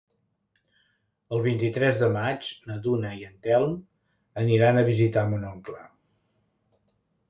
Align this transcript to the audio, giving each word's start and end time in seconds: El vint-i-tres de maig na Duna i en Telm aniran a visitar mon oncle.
El 1.37 1.43
vint-i-tres 1.47 2.01
de 2.05 2.09
maig 2.17 2.49
na 2.71 2.79
Duna 2.87 3.13
i 3.21 3.23
en 3.31 3.39
Telm 3.47 3.79
aniran 4.45 4.81
a 4.85 4.89
visitar 4.93 5.31
mon 5.33 5.51
oncle. 5.55 5.89